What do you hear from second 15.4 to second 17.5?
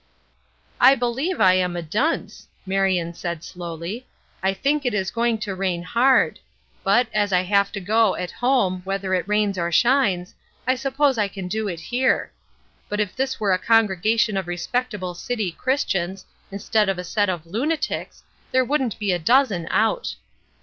Christians, instead of a set of